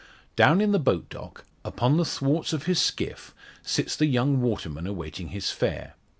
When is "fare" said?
5.51-5.93